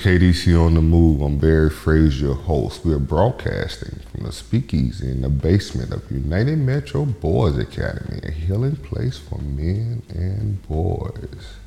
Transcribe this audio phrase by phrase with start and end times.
[0.00, 1.20] KDC on the Move.
[1.20, 2.86] I'm Barry Frazier, host.
[2.86, 8.30] We are broadcasting from the speakeasy in the basement of United Metro Boys Academy, a
[8.30, 11.58] healing place for men and boys.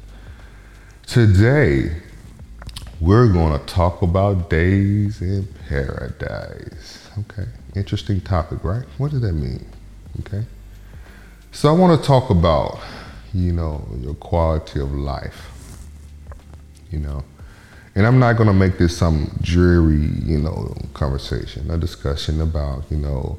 [1.06, 1.98] Today,
[3.00, 7.08] we're going to talk about days in paradise.
[7.20, 8.86] Okay, interesting topic, right?
[8.98, 9.64] What does that mean?
[10.22, 10.48] Okay,
[11.52, 12.80] so I want to talk about,
[13.32, 15.52] you know, your quality of life.
[16.90, 17.24] You know,
[17.96, 22.86] and I'm not going to make this some dreary, you know, conversation, a discussion about,
[22.90, 23.38] you know,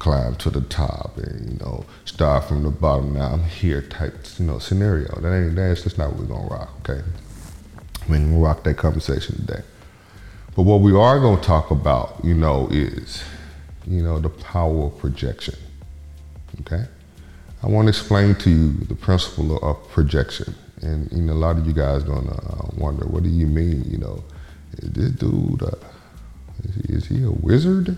[0.00, 3.14] climb to the top and, you know, start from the bottom.
[3.14, 5.14] Now I'm here type, you know, scenario.
[5.20, 7.02] That ain't, that's just not what we're going to rock, okay?
[8.08, 9.62] We're going to rock that conversation today.
[10.56, 13.22] But what we are going to talk about, you know, is,
[13.86, 15.54] you know, the power of projection,
[16.62, 16.86] okay?
[17.62, 20.56] I want to explain to you the principle of projection.
[20.82, 23.84] And you know, a lot of you guys gonna uh, wonder, what do you mean?
[23.88, 24.24] You know,
[24.78, 25.76] is this dude, uh,
[26.64, 27.96] is, he, is, he, a wizard?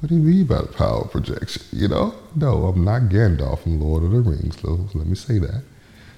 [0.00, 1.62] What do you mean by the power projection?
[1.72, 4.60] You know, no, I'm not Gandalf from Lord of the Rings.
[4.60, 5.62] So let me say that.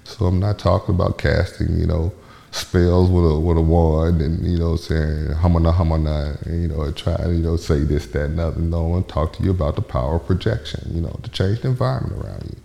[0.05, 2.13] So I'm not talking about casting, you know,
[2.51, 6.91] spells with a with a wand and you know saying hamana hamana and you know
[6.93, 8.61] try you know say this that and other.
[8.61, 10.91] No, to talk to you about the power of projection.
[10.95, 12.57] You know, to change the environment around you.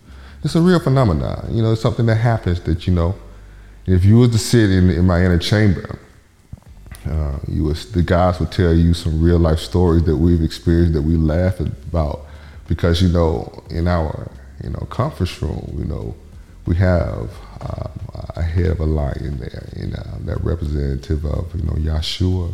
[0.43, 1.49] It's a real phenomenon.
[1.51, 3.15] You know, it's something that happens that you know
[3.85, 5.99] if you was to sit in, in my inner chamber,
[7.07, 10.93] uh, you was, the guys would tell you some real life stories that we've experienced
[10.93, 12.25] that we laugh about
[12.67, 14.31] because you know in our
[14.63, 16.15] you know conference room you know
[16.65, 17.91] we have um,
[18.35, 22.53] a head of a lion there you know that representative of you know Yeshua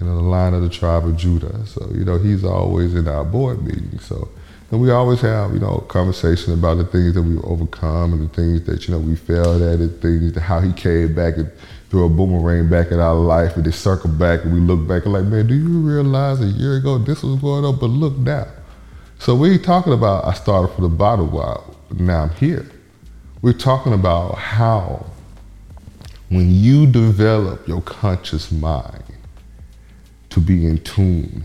[0.00, 1.66] you know the lion of the tribe of Judah.
[1.66, 4.28] So you know he's always in our board meetings so
[4.74, 8.34] and we always have, you know, conversation about the things that we've overcome and the
[8.34, 11.48] things that, you know, we failed at, the things that how he came back and
[11.90, 15.04] threw a boomerang back in our life and they circle back and we look back
[15.04, 17.78] and like, man, do you realize a year ago this was going on?
[17.78, 18.48] But look now.
[19.20, 22.68] So we talking about I started from the bottom while now I'm here.
[23.42, 25.06] We're talking about how
[26.30, 29.04] when you develop your conscious mind
[30.30, 31.44] to be in tune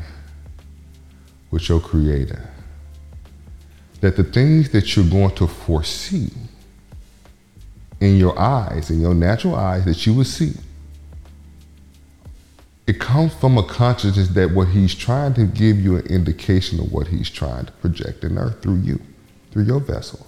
[1.52, 2.50] with your creator
[4.02, 6.32] that the things that you're going to foresee
[8.00, 10.54] in your eyes, in your natural eyes, that you will see,
[12.88, 16.92] it comes from a consciousness that what he's trying to give you an indication of
[16.92, 19.00] what he's trying to project in earth through you,
[19.52, 20.26] through your vessel.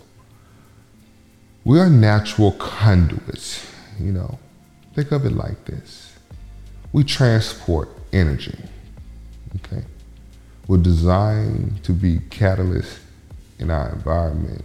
[1.63, 3.65] We are natural conduits,
[3.99, 4.37] you know.
[4.93, 6.13] Think of it like this.
[6.91, 8.57] We transport energy.
[9.57, 9.83] Okay?
[10.67, 12.99] We're designed to be catalysts
[13.61, 14.63] in our environment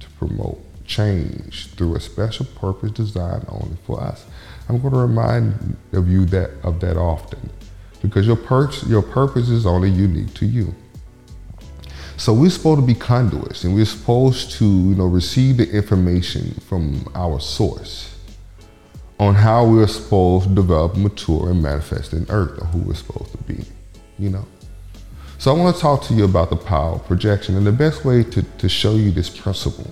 [0.00, 4.24] to promote change through a special purpose designed only for us.
[4.68, 7.50] I'm going to remind of you that of that often
[8.02, 10.74] because your purpose your purpose is only unique to you.
[12.16, 16.52] So we're supposed to be conduits and we're supposed to, you know, receive the information
[16.66, 18.16] from our source
[19.20, 23.30] on how we're supposed to develop, mature, and manifest in earth or who we're supposed
[23.32, 23.64] to be,
[24.18, 24.44] you know.
[25.38, 27.56] So I want to talk to you about the power of projection.
[27.56, 29.88] And the best way to, to show you this principle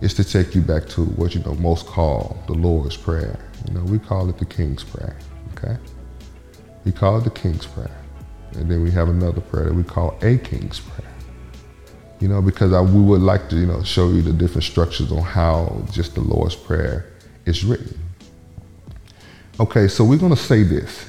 [0.00, 3.38] is to take you back to what you know most call the Lord's Prayer.
[3.68, 5.18] You know, we call it the King's Prayer.
[5.52, 5.76] Okay?
[6.86, 7.94] We call it the King's Prayer.
[8.52, 11.12] And then we have another prayer that we call a King's Prayer.
[12.20, 15.12] You know, because I, we would like to, you know, show you the different structures
[15.12, 17.12] on how just the Lord's Prayer
[17.44, 17.98] is written.
[19.60, 21.06] Okay, so we're gonna say this.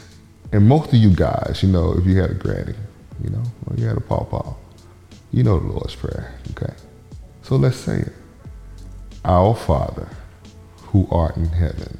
[0.52, 2.76] And most of you guys, you know, if you had a granny,
[3.24, 4.56] you know, or you had a pawpaw.
[5.32, 6.73] You know the Lord's Prayer, okay?
[7.44, 8.14] So let's say it.
[9.23, 10.08] Our Father,
[10.78, 12.00] who art in heaven,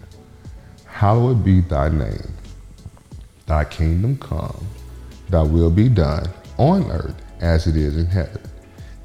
[0.85, 2.33] hallowed be thy name.
[3.45, 4.65] Thy kingdom come,
[5.29, 6.27] thy will be done
[6.57, 8.41] on earth as it is in heaven.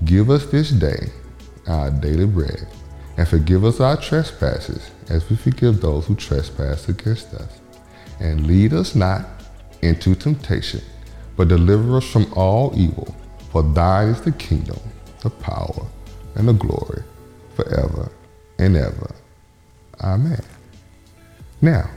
[0.04, 1.10] Give us this day
[1.66, 2.66] our daily bread,
[3.16, 7.60] and forgive us our trespasses as we forgive those who trespass against us.
[8.18, 9.26] And lead us not
[9.82, 10.82] into temptation
[11.40, 13.16] but deliver us from all evil.
[13.50, 14.78] For thine is the kingdom,
[15.22, 15.86] the power,
[16.34, 17.02] and the glory
[17.56, 18.12] forever
[18.58, 19.14] and ever.
[20.02, 20.44] Amen.
[21.62, 21.88] Now,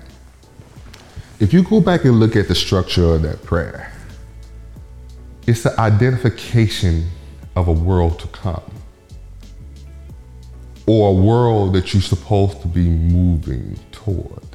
[1.41, 3.91] if you go back and look at the structure of that prayer,
[5.45, 7.09] it's the identification
[7.57, 8.71] of a world to come
[10.85, 14.52] or a world that you're supposed to be moving toward.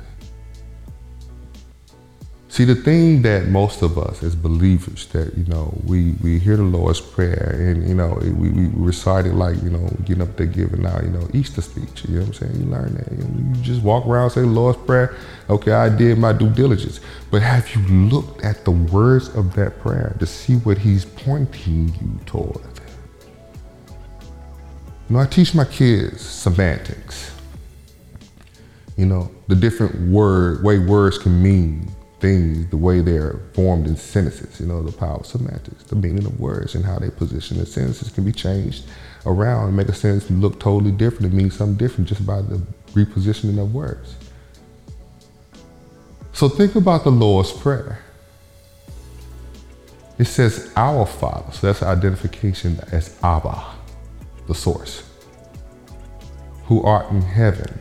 [2.50, 6.56] See, the thing that most of us as believers that, you know, we, we hear
[6.56, 10.34] the Lord's Prayer and, you know, we, we recite it like, you know, getting up
[10.36, 12.06] there giving out, you know, Easter speech.
[12.08, 12.60] You know what I'm saying?
[12.60, 13.12] You learn that.
[13.12, 15.14] You, know, you just walk around, say the Lord's Prayer.
[15.50, 17.00] Okay, I did my due diligence.
[17.30, 21.94] But have you looked at the words of that prayer to see what He's pointing
[22.00, 22.62] you toward?
[25.08, 27.30] You know, I teach my kids semantics.
[28.96, 33.97] You know, the different word way words can mean things, the way they're formed in
[33.97, 37.59] sentences, you know, the power of semantics, the meaning of words and how they position
[37.59, 38.85] the sentences can be changed
[39.25, 42.61] around and make a sentence look totally different and mean something different just by the
[42.93, 44.17] repositioning of words.
[46.32, 48.00] So think about the Lord's Prayer.
[50.19, 53.65] It says our Father, so that's identification as Abba,
[54.49, 55.09] the source,
[56.65, 57.79] who art in heaven.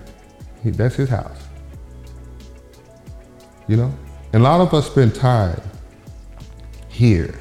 [0.63, 1.48] That's his house.
[3.68, 3.94] You know?
[4.38, 5.60] And a lot of us spend time
[6.89, 7.34] here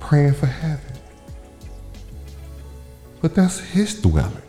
[0.00, 0.98] praying for heaven.
[3.22, 4.42] But that's his dwelling.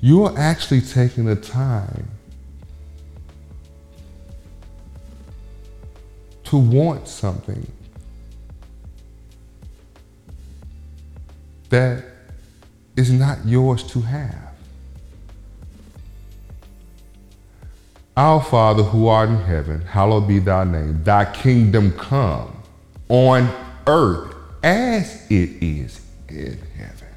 [0.00, 2.08] You're actually taking the time
[6.44, 7.66] to want something
[11.70, 12.04] that
[12.96, 14.46] is not yours to have.
[18.16, 21.04] Our Father who art in heaven, hallowed be thy name.
[21.04, 22.62] Thy kingdom come
[23.10, 23.50] on
[23.86, 27.08] earth as it is in heaven.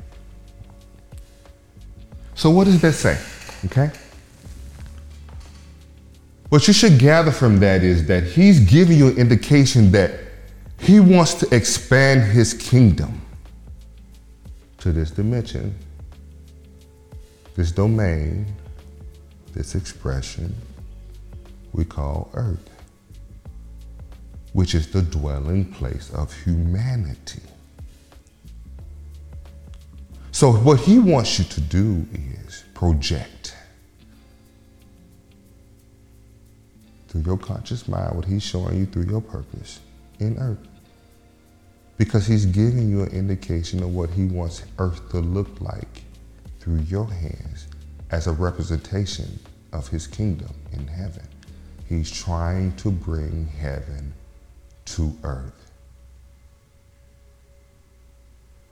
[2.36, 3.18] So, what does that say?
[3.66, 3.92] Okay?
[6.50, 10.12] What you should gather from that is that he's giving you an indication that
[10.80, 13.22] he wants to expand his kingdom
[14.80, 15.76] to this dimension,
[17.56, 18.46] this domain,
[19.54, 20.56] this expression
[21.74, 22.70] we call earth,
[24.54, 27.42] which is the dwelling place of humanity.
[30.31, 33.56] So, what he wants you to do is project
[37.10, 39.80] through your conscious mind what he's showing you through your purpose
[40.20, 40.66] in earth
[42.00, 46.04] because he's giving you an indication of what he wants earth to look like
[46.62, 47.68] through your hands
[48.10, 49.38] as a representation
[49.74, 51.28] of his kingdom in heaven.
[51.88, 54.13] He's trying to bring heaven
[54.86, 55.72] to earth.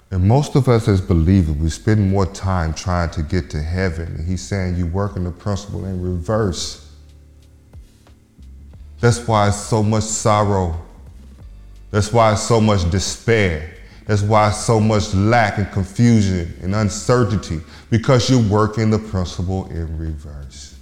[0.10, 4.08] And most of us as believers, we spend more time trying to get to heaven.
[4.08, 6.90] And he's saying you work in the principle in reverse.
[9.02, 10.87] That's why so much sorrow
[11.92, 13.74] that's why so much despair.
[14.06, 19.98] That's why so much lack and confusion and uncertainty because you're working the principle in
[19.98, 20.76] reverse.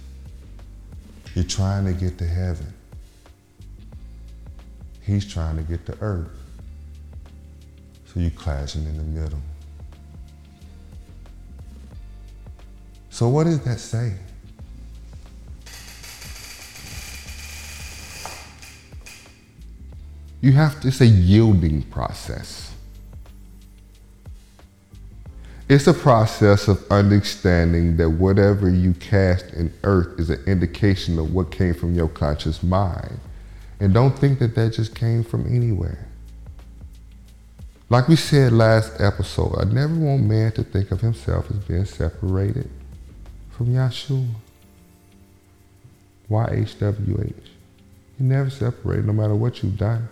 [1.34, 2.72] You're trying to get to heaven.
[5.02, 6.30] He's trying to get to earth.
[8.06, 9.40] So you're clashing in the middle.
[13.10, 14.12] So, what does that say?
[20.46, 22.72] You have to, it's a yielding process.
[25.68, 31.34] It's a process of understanding that whatever you cast in earth is an indication of
[31.34, 33.18] what came from your conscious mind.
[33.80, 36.06] And don't think that that just came from anywhere.
[37.88, 41.86] Like we said last episode, I never want man to think of himself as being
[41.86, 42.70] separated
[43.50, 44.28] from Yahshua.
[46.30, 47.34] YHWH.
[48.20, 50.08] You never separate no matter what you've done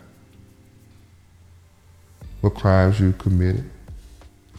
[2.44, 3.64] what crimes you committed,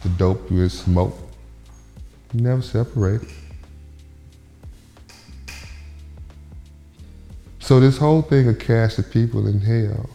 [0.02, 1.20] the dope you had smoked.
[2.32, 3.28] You never separated.
[7.60, 10.10] So this whole thing of casting people in hell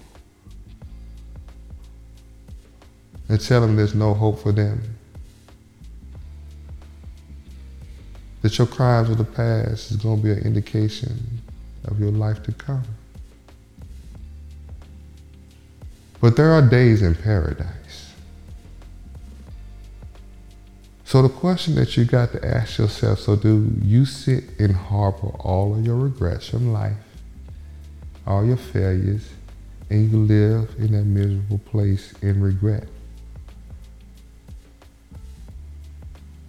[3.30, 4.82] and tell them there's no hope for them.
[8.42, 11.42] That your crimes of the past is going to be an indication
[11.86, 12.84] of your life to come.
[16.22, 18.14] But there are days in paradise.
[21.04, 25.28] So the question that you got to ask yourself, so do you sit and harbor
[25.40, 26.96] all of your regrets from life,
[28.26, 29.28] all your failures,
[29.90, 32.88] and you live in that miserable place in regret?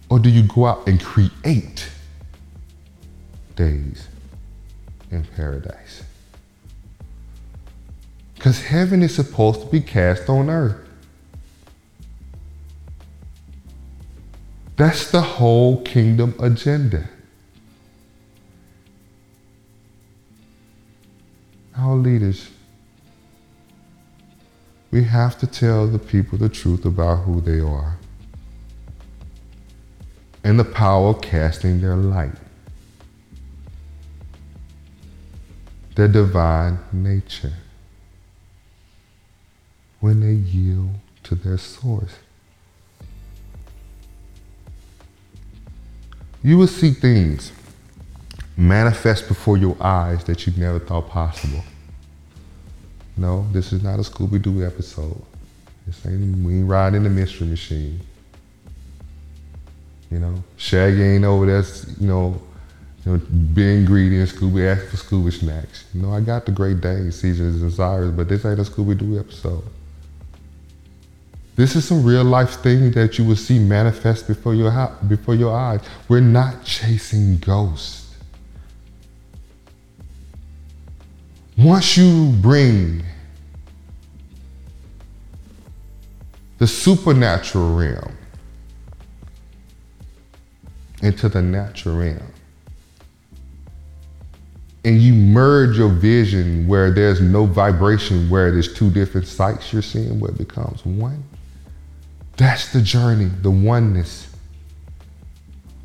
[0.07, 1.89] Or do you go out and create
[3.55, 4.07] days
[5.11, 6.03] in paradise?
[8.43, 10.75] Because heaven is supposed to be cast on earth.
[14.75, 17.07] That's the whole kingdom agenda.
[21.77, 22.49] Our leaders,
[24.91, 27.97] we have to tell the people the truth about who they are
[30.43, 32.35] and the power of casting their light,
[35.95, 37.53] their divine nature,
[40.03, 40.89] when they yield
[41.23, 42.15] to their source.
[46.43, 47.53] You will see things
[48.57, 51.63] manifest before your eyes that you never thought possible.
[53.15, 55.21] No, this is not a Scooby Doo episode.
[55.87, 58.01] This ain't we ain't riding the mystery machine.
[60.11, 61.63] You know, Shaggy ain't over there,
[61.97, 62.41] you know,
[63.05, 63.17] you know,
[63.53, 65.85] being greedy and Scooby asking for Scooby snacks.
[65.93, 69.17] You know, I got the Great Dane, Caesars Cyrus, but this ain't a Scooby Doo
[69.17, 69.63] episode.
[71.55, 74.71] This is some real life thing that you will see manifest before your,
[75.07, 75.81] before your eyes.
[76.07, 78.15] We're not chasing ghosts.
[81.55, 83.03] Once you bring
[86.57, 88.17] the supernatural realm
[91.03, 92.33] into the natural realm,
[94.85, 99.83] and you merge your vision where there's no vibration, where there's two different sights you're
[99.83, 101.23] seeing, where it becomes one
[102.37, 104.27] that's the journey, the oneness,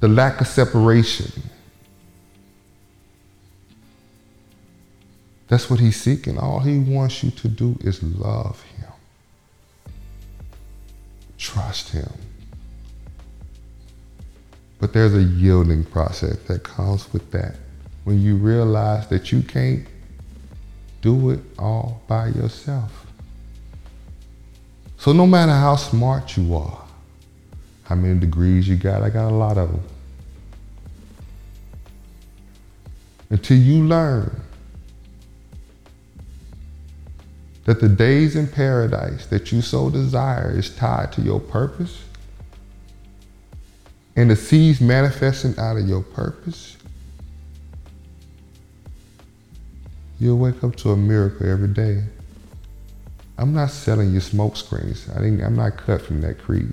[0.00, 1.43] the lack of separation.
[5.49, 6.38] That's what he's seeking.
[6.38, 8.93] All he wants you to do is love him,
[11.38, 12.12] trust him.
[14.78, 17.57] But there's a yielding process that comes with that.
[18.05, 19.87] When you realize that you can't
[21.02, 23.07] do it all by yourself.
[24.99, 26.85] So no matter how smart you are,
[27.85, 29.83] how many degrees you got, I got a lot of them.
[33.31, 34.43] Until you learn
[37.64, 42.02] that the days in paradise that you so desire is tied to your purpose,
[44.17, 46.76] and the seeds manifesting out of your purpose,
[50.19, 52.02] you'll wake up to a miracle every day.
[53.38, 55.09] I'm not selling you smoke screens.
[55.14, 56.73] I didn't, I'm not cut from that creed.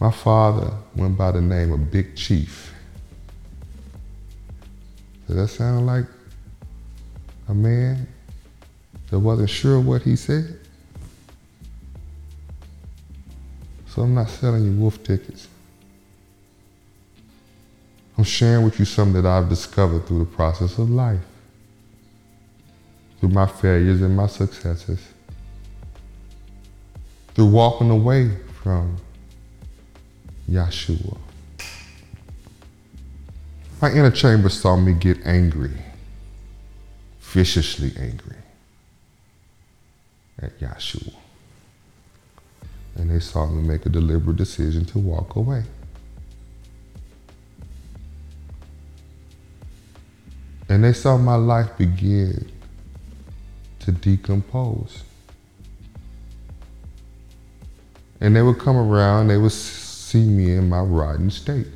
[0.00, 2.72] My father went by the name of Big Chief.
[5.26, 6.04] Does that sound like
[7.48, 8.06] a man
[9.10, 10.60] that wasn't sure what he said?
[13.88, 15.48] So I'm not selling you wolf tickets.
[18.16, 21.20] I'm sharing with you something that I've discovered through the process of life
[23.24, 25.00] through my failures and my successes,
[27.34, 28.30] through walking away
[28.62, 28.98] from
[30.46, 31.16] Yahshua.
[33.80, 35.72] My inner chamber saw me get angry,
[37.20, 38.36] viciously angry
[40.42, 41.14] at Yahshua.
[42.96, 45.62] And they saw me make a deliberate decision to walk away.
[50.68, 52.50] And they saw my life begin
[53.84, 55.04] to decompose.
[58.20, 61.66] And they would come around, they would see me in my rotten state.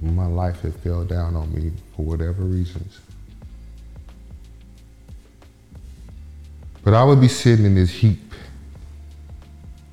[0.00, 3.00] My life had fell down on me for whatever reasons.
[6.82, 8.32] But I would be sitting in this heap,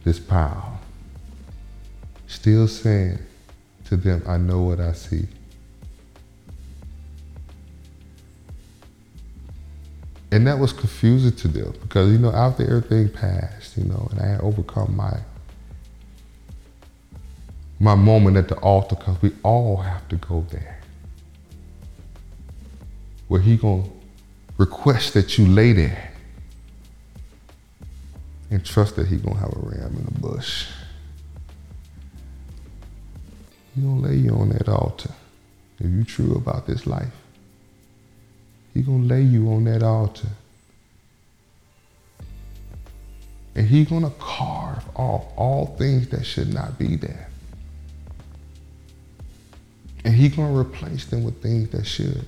[0.04, 0.80] this pile,
[2.28, 3.20] still saying
[3.86, 5.28] to them, I know what I see.
[10.32, 14.20] And that was confusing to them because you know after everything passed, you know, and
[14.22, 15.20] I had overcome my
[17.80, 20.80] my moment at the altar because we all have to go there,
[23.28, 23.84] where he gonna
[24.58, 26.12] request that you lay there
[28.50, 30.68] and trust that he gonna have a ram in the bush.
[33.76, 35.12] He gonna lay you on that altar
[35.80, 37.21] if you true about this life.
[38.74, 40.30] He gonna lay you on that altar.
[43.54, 47.28] And he gonna carve off all things that should not be there.
[50.06, 52.26] And he gonna replace them with things that should.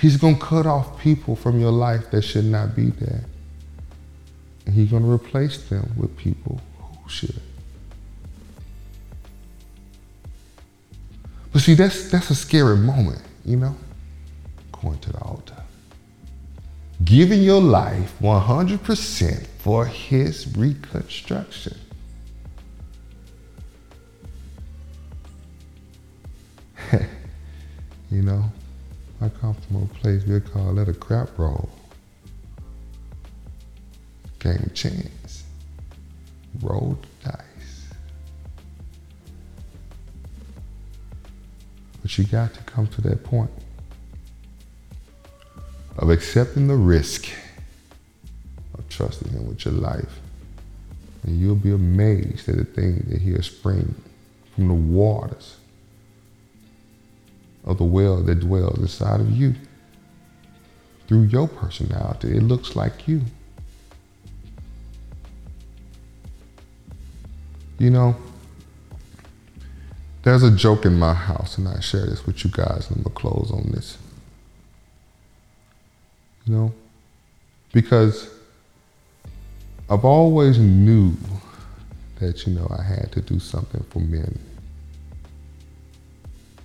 [0.00, 3.24] He's gonna cut off people from your life that should not be there.
[4.64, 7.40] And he's gonna replace them with people who should.
[11.52, 13.74] But see, that's that's a scary moment you know,
[14.82, 15.62] going to the altar,
[17.04, 21.78] giving your life 100% for his reconstruction.
[28.10, 28.44] you know,
[29.20, 31.70] I come from a place we call that a crap roll.
[34.40, 35.44] Game chance.
[36.60, 36.98] Roll
[42.06, 43.50] But you got to come to that point
[45.98, 47.26] of accepting the risk
[48.78, 50.20] of trusting Him with your life.
[51.24, 53.96] And you'll be amazed at the things that He'll spring
[54.54, 55.56] from the waters
[57.64, 59.56] of the well that dwells inside of you.
[61.08, 63.22] Through your personality, it looks like you.
[67.80, 68.14] You know,
[70.26, 73.02] there's a joke in my house, and I share this with you guys, and I'm
[73.04, 73.96] gonna close on this.
[76.44, 76.74] You know,
[77.72, 78.28] because
[79.88, 81.12] I've always knew
[82.18, 84.36] that you know I had to do something for men.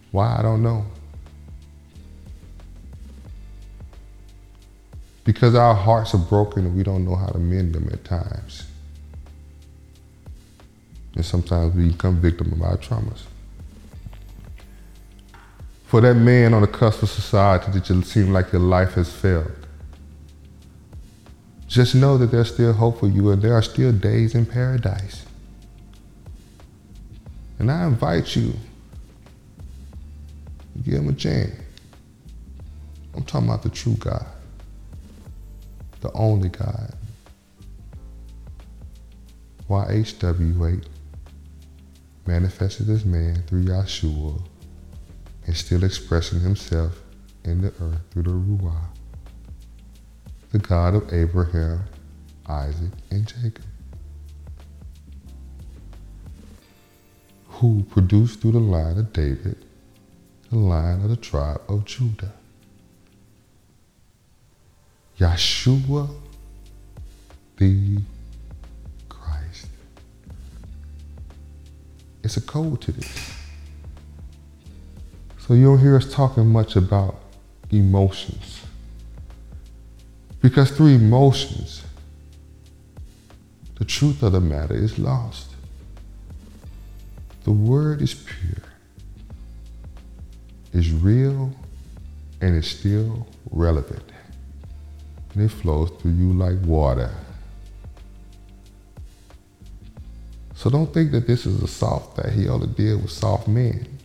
[0.10, 0.84] Why I don't know.
[5.24, 8.66] Because our hearts are broken and we don't know how to mend them at times.
[11.14, 13.26] And sometimes we become victim of our traumas.
[15.92, 19.12] For that man on the cusp of society that you seem like your life has
[19.12, 19.52] failed,
[21.68, 25.26] just know that there's still hope for you and there are still days in paradise.
[27.60, 28.54] And I invite you,
[30.82, 31.60] give him a chance.
[33.14, 34.26] I'm talking about the true God,
[36.00, 36.96] the only God.
[39.70, 40.86] YHWH
[42.26, 44.42] manifested as man through Yahshua
[45.46, 47.02] and still expressing himself
[47.44, 48.88] in the earth through the Ruah
[50.52, 51.86] the God of Abraham,
[52.46, 53.64] Isaac, and Jacob,
[57.48, 59.56] who produced through the line of David
[60.50, 62.34] the line of the tribe of Judah.
[65.18, 66.10] Yeshua
[67.56, 68.00] the
[69.08, 69.68] Christ.
[72.24, 73.31] It's a code to this.
[75.52, 77.20] So you don't hear us talking much about
[77.72, 78.62] emotions.
[80.42, 81.84] Because through emotions,
[83.76, 85.50] the truth of the matter is lost.
[87.44, 88.64] The word is pure,
[90.72, 91.52] is real,
[92.40, 94.10] and is still relevant.
[95.34, 97.14] And it flows through you like water.
[100.56, 103.98] So don't think that this is a soft that he only deal with soft men.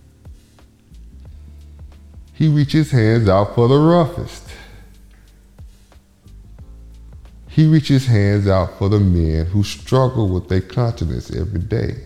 [2.36, 4.46] He reaches hands out for the roughest.
[7.48, 11.96] He reaches hands out for the men who struggle with their conscience every day,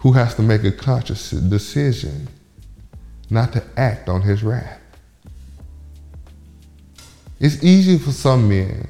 [0.00, 2.28] who has to make a conscious decision
[3.30, 4.82] not to act on his wrath.
[7.40, 8.86] It's easier for some men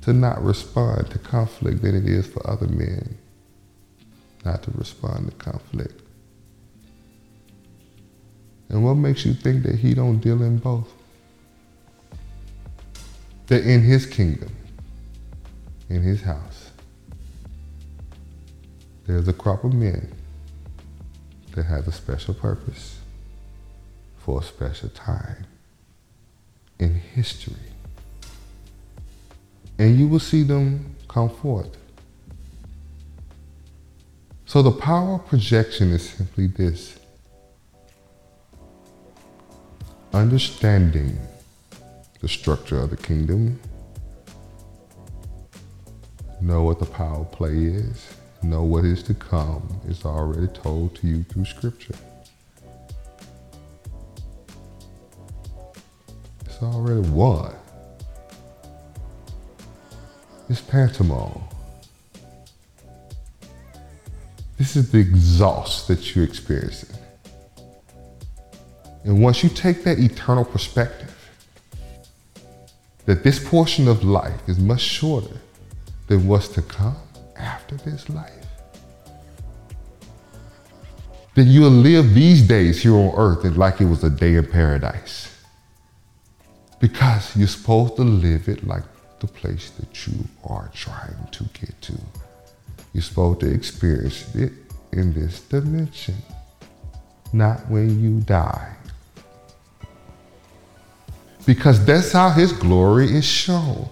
[0.00, 3.18] to not respond to conflict than it is for other men
[4.46, 6.05] not to respond to conflict.
[8.76, 10.92] And what makes you think that he don't deal in both?
[13.46, 14.54] that in his kingdom,
[15.88, 16.70] in his house,
[19.06, 20.12] there's a crop of men
[21.52, 22.98] that has a special purpose
[24.18, 25.46] for a special time
[26.78, 27.54] in history.
[29.78, 31.76] And you will see them come forth.
[34.44, 36.98] So the power of projection is simply this
[40.16, 41.18] understanding
[42.22, 43.60] the structure of the kingdom,
[46.40, 51.06] know what the power play is, know what is to come is already told to
[51.06, 51.94] you through scripture.
[56.46, 57.54] It's already won.
[60.48, 61.42] It's pantomime.
[64.56, 66.96] This is the exhaust that you're experiencing.
[69.06, 71.12] And once you take that eternal perspective,
[73.04, 75.40] that this portion of life is much shorter
[76.08, 76.96] than what's to come
[77.36, 78.32] after this life.
[81.36, 85.32] Then you'll live these days here on earth like it was a day in paradise.
[86.80, 88.82] Because you're supposed to live it like
[89.20, 90.14] the place that you
[90.44, 91.94] are trying to get to.
[92.92, 94.52] You're supposed to experience it
[94.92, 96.16] in this dimension,
[97.32, 98.75] not when you die.
[101.46, 103.88] Because that's how his glory is shown.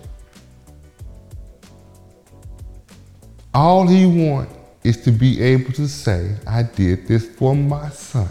[3.55, 8.29] All he wants is to be able to say, I did this for my son.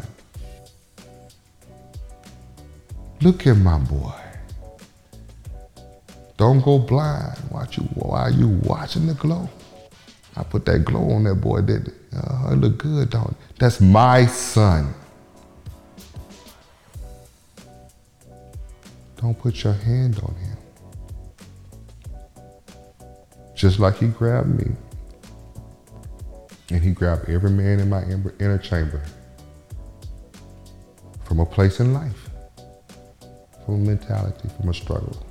[3.21, 4.13] Look at my boy.
[6.35, 9.47] Don't go blind Watch you, while you watching the glow.
[10.35, 11.93] I put that glow on that boy, didn't it?
[12.15, 13.37] Uh, it look good, don't it?
[13.59, 14.93] That's my son.
[19.23, 20.57] Don't put your hand on him.
[23.55, 24.75] Just like he grabbed me.
[26.69, 29.01] And he grabbed every man in my inner chamber
[31.23, 32.29] from a place in life,
[33.63, 35.25] from a mentality, from a struggle.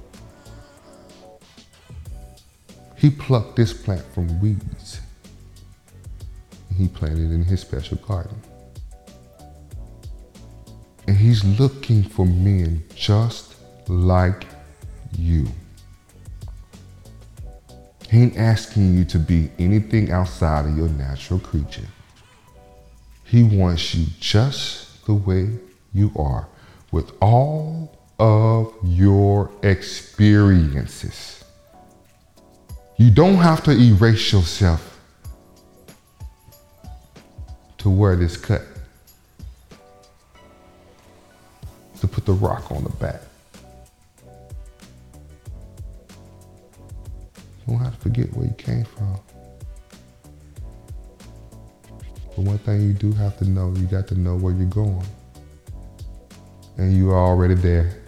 [2.96, 5.00] He plucked this plant from weeds
[6.70, 8.40] and he planted it in his special garden.
[11.06, 13.51] And he's looking for men just
[13.88, 14.46] like
[15.16, 15.46] you.
[18.10, 21.88] He ain't asking you to be anything outside of your natural creature.
[23.24, 25.48] He wants you just the way
[25.94, 26.46] you are
[26.90, 31.42] with all of your experiences.
[32.98, 35.00] You don't have to erase yourself
[37.78, 38.62] to wear this cut.
[42.00, 43.22] To put the rock on the back.
[47.66, 49.20] You don't have to forget where you came from.
[52.34, 55.06] But one thing you do have to know, you got to know where you're going.
[56.78, 57.98] And you are already there.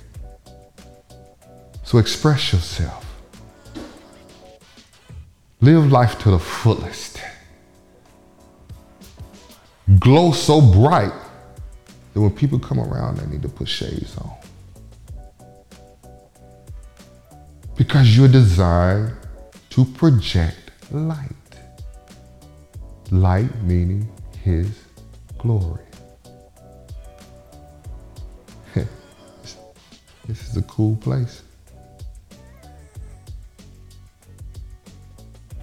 [1.84, 3.04] So express yourself.
[5.60, 7.20] Live life to the fullest.
[9.98, 11.12] Glow so bright
[12.14, 14.32] that when people come around, they need to put shades on.
[17.76, 19.14] Because you're designed
[19.74, 21.30] to project light.
[23.10, 24.08] Light meaning
[24.40, 24.70] His
[25.36, 25.82] glory.
[28.74, 31.42] this is a cool place.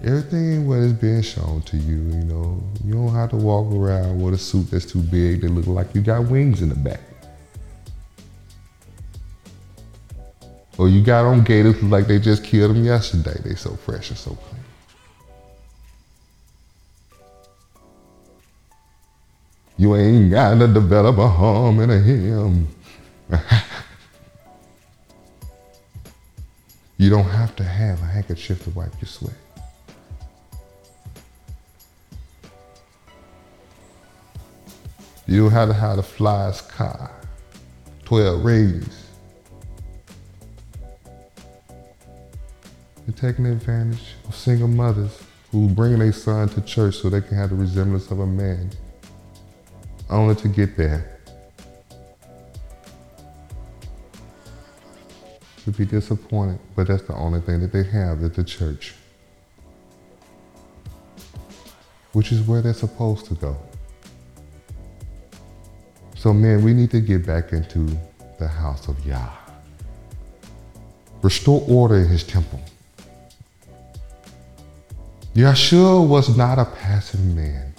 [0.04, 4.20] everything what is being shown to you, you know, you don't have to walk around
[4.20, 7.00] with a suit that's too big that look like you got wings in the back.
[10.82, 13.40] Or you got on gators like they just killed them yesterday.
[13.44, 14.64] They so fresh and so clean.
[19.76, 22.66] You ain't got to develop a hum and a hymn.
[26.98, 29.36] you don't have to have a handkerchief to wipe your sweat.
[35.28, 37.12] You don't have to have the flyest car,
[38.04, 39.01] 12 rings.
[43.22, 47.50] Taking advantage of single mothers who bring their son to church so they can have
[47.50, 48.68] the resemblance of a man,
[50.10, 51.20] only to get there.
[55.64, 58.92] To be disappointed, but that's the only thing that they have at the church,
[62.14, 63.56] which is where they're supposed to go.
[66.16, 67.86] So, man, we need to get back into
[68.40, 69.30] the house of Yah.
[71.22, 72.60] Restore order in his temple.
[75.34, 77.72] Yeshua was not a passive man.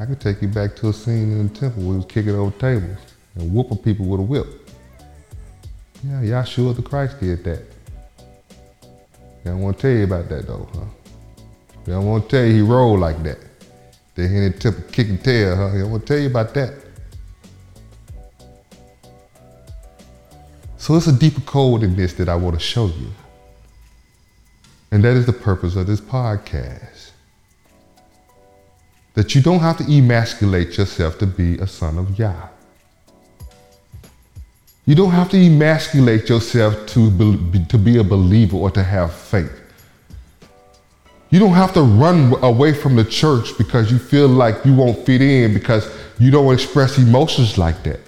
[0.00, 2.34] I could take you back to a scene in the temple where he was kicking
[2.34, 2.98] over tables
[3.34, 4.46] and whooping people with a whip.
[6.04, 7.62] Yeah, Yeshua the Christ did that.
[9.44, 10.84] They don't want to tell you about that though, huh?
[11.84, 13.38] They don't want to tell you he rolled like that.
[14.14, 15.78] They hear the tip kicking tail, huh?
[15.78, 16.72] I want to tell you about that.
[20.78, 23.12] So it's a deeper code in this that I want to show you.
[24.92, 27.12] And that is the purpose of this podcast.
[29.14, 32.48] That you don't have to emasculate yourself to be a son of Yah.
[34.84, 39.14] You don't have to emasculate yourself to be, to be a believer or to have
[39.14, 39.60] faith.
[41.30, 45.06] You don't have to run away from the church because you feel like you won't
[45.06, 48.00] fit in because you don't express emotions like that.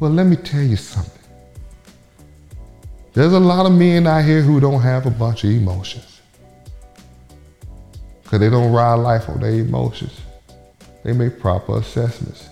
[0.00, 1.15] Well, let me tell you something.
[3.16, 6.20] There's a lot of men out here who don't have a bunch of emotions
[8.22, 10.20] because they don't ride life on their emotions.
[11.02, 12.50] They make proper assessments.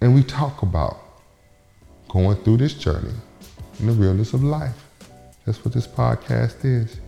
[0.00, 0.98] And we talk about
[2.08, 3.14] going through this journey
[3.78, 4.84] in the realness of life.
[5.46, 6.98] That's what this podcast is.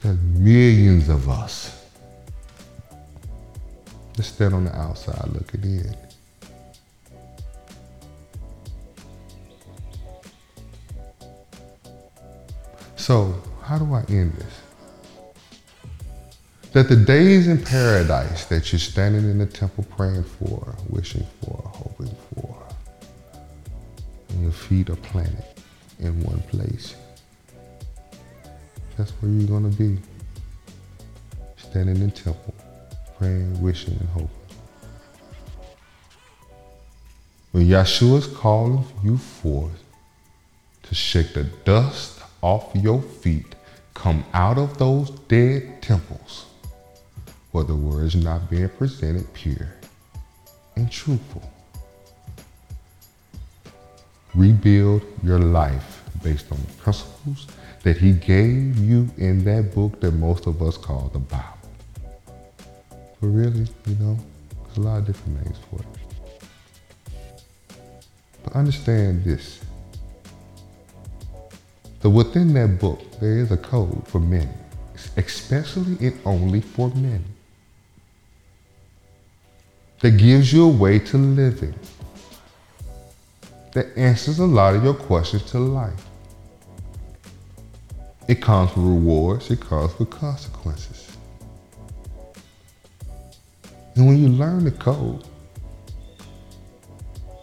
[0.00, 1.86] There's millions of us
[4.16, 6.09] that stand on the outside looking in.
[13.10, 14.60] So, how do I end this?
[16.70, 21.60] That the days in paradise that you're standing in the temple praying for, wishing for,
[21.74, 22.56] hoping for,
[24.28, 25.42] and your feet are planted
[25.98, 26.94] in one place.
[28.96, 29.98] That's where you're going to be.
[31.56, 32.54] Standing in temple,
[33.18, 34.30] praying, wishing, and hoping.
[37.50, 39.82] When Yeshua's calling you forth
[40.84, 43.54] to shake the dust off your feet,
[43.94, 46.46] come out of those dead temples
[47.52, 49.68] where the word is not being presented pure
[50.76, 51.42] and truthful.
[54.34, 57.46] Rebuild your life based on the principles
[57.82, 61.46] that he gave you in that book that most of us call the Bible.
[63.20, 64.16] But really, you know,
[64.64, 65.86] there's a lot of different names for it.
[68.44, 69.60] But understand this.
[72.00, 74.48] That within that book, there is a code for men,
[75.16, 77.24] especially and only for men,
[80.00, 81.74] that gives you a way to living,
[83.74, 86.06] that answers a lot of your questions to life.
[88.28, 91.16] It comes with rewards, it comes with consequences.
[93.94, 95.24] And when you learn the code,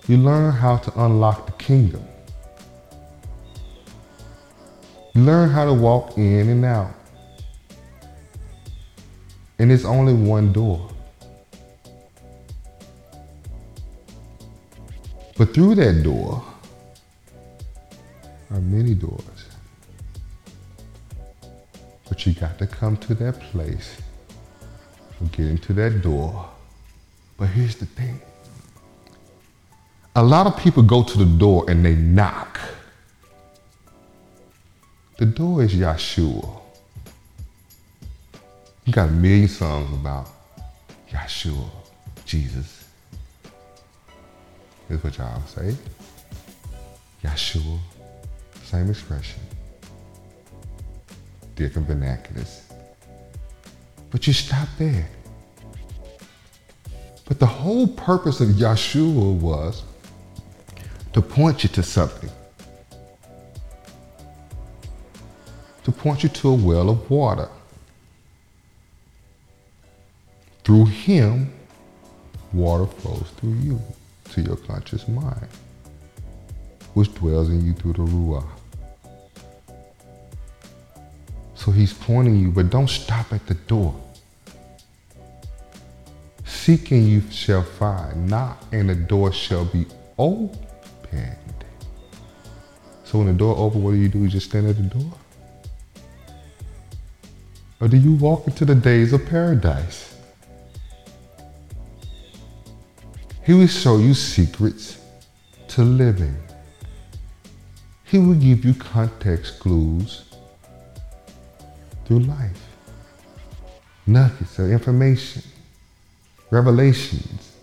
[0.07, 2.07] you learn how to unlock the kingdom.
[5.25, 6.93] Learn how to walk in and out.
[9.59, 10.89] And it's only one door.
[15.37, 16.43] But through that door
[18.51, 19.45] are many doors.
[22.09, 23.97] But you got to come to that place
[25.19, 26.49] of getting to that door.
[27.37, 28.19] But here's the thing.
[30.15, 32.59] A lot of people go to the door and they knock.
[35.17, 36.61] The door is Yeshua.
[38.85, 40.29] You got a million songs about
[41.09, 41.69] Yeshua,
[42.25, 42.85] Jesus.
[44.89, 45.75] Is what y'all say.
[47.23, 47.79] Yeshua,
[48.63, 49.41] same expression
[51.57, 52.61] different vernaculars.
[54.11, 55.09] But you stop there.
[57.25, 59.83] But the whole purpose of Yeshua was
[61.11, 62.29] to point you to something,
[65.87, 67.47] to point you to a well of water.
[70.65, 71.53] Through him,
[72.51, 73.81] water flows through you
[74.31, 75.47] to your conscious mind,
[76.93, 78.49] which dwells in you through the Ruach.
[81.55, 83.95] So he's pointing you, but don't stop at the door.
[86.43, 89.85] Seeking you shall find, knock and the door shall be
[90.19, 91.63] opened.
[93.05, 94.19] So when the door open, what do you do?
[94.19, 95.13] You just stand at the door?
[97.79, 100.15] Or do you walk into the days of paradise?
[103.43, 104.99] He will show you secrets
[105.69, 106.35] to living.
[108.03, 110.23] He will give you context clues
[112.05, 112.63] through life.
[114.05, 115.43] Nuggets of information,
[116.49, 117.53] revelations,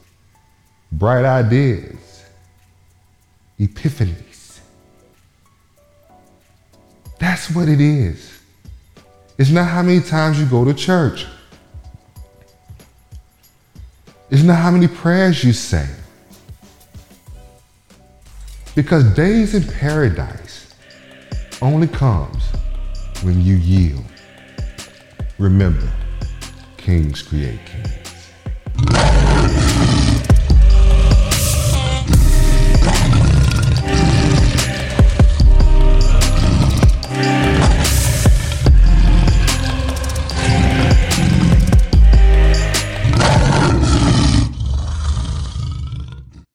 [0.92, 2.24] bright ideas,
[3.59, 4.61] epiphanies.
[7.18, 8.40] That's what it is.
[9.37, 11.27] It's not how many times you go to church.
[14.31, 15.88] It's not how many prayers you say.
[18.75, 20.75] Because days in paradise
[21.62, 22.44] only comes
[23.23, 24.05] when you yield.
[25.38, 25.90] Remember,
[26.77, 29.34] kings create kings.